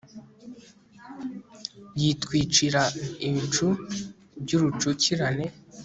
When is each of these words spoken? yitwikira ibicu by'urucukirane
yitwikira 1.99 2.81
ibicu 3.27 3.67
by'urucukirane 4.41 5.45